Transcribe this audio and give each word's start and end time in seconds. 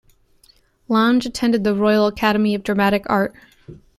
Lange 0.87 1.27
attended 1.27 1.63
the 1.63 1.75
Royal 1.75 2.07
Academy 2.07 2.55
of 2.55 2.63
Dramatic 2.63 3.03
Art. 3.07 3.35